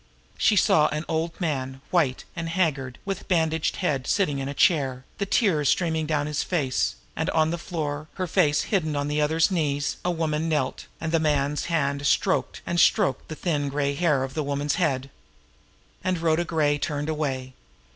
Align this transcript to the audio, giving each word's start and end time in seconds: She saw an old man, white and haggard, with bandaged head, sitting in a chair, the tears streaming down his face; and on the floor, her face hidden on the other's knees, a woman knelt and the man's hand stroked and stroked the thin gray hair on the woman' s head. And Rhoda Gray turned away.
She 0.35 0.55
saw 0.55 0.87
an 0.87 1.05
old 1.07 1.39
man, 1.39 1.79
white 1.91 2.23
and 2.35 2.49
haggard, 2.49 2.97
with 3.05 3.27
bandaged 3.27 3.75
head, 3.75 4.07
sitting 4.07 4.39
in 4.39 4.47
a 4.49 4.53
chair, 4.55 5.05
the 5.19 5.27
tears 5.27 5.69
streaming 5.69 6.07
down 6.07 6.25
his 6.25 6.41
face; 6.41 6.95
and 7.15 7.29
on 7.29 7.51
the 7.51 7.57
floor, 7.59 8.07
her 8.15 8.25
face 8.25 8.61
hidden 8.63 8.95
on 8.95 9.09
the 9.09 9.21
other's 9.21 9.51
knees, 9.51 9.97
a 10.03 10.09
woman 10.09 10.49
knelt 10.49 10.87
and 10.99 11.11
the 11.11 11.19
man's 11.19 11.65
hand 11.65 12.07
stroked 12.07 12.63
and 12.65 12.79
stroked 12.79 13.27
the 13.27 13.35
thin 13.35 13.69
gray 13.69 13.93
hair 13.93 14.23
on 14.23 14.29
the 14.31 14.41
woman' 14.41 14.65
s 14.65 14.75
head. 14.81 15.11
And 16.03 16.17
Rhoda 16.17 16.45
Gray 16.45 16.79
turned 16.79 17.07
away. 17.07 17.53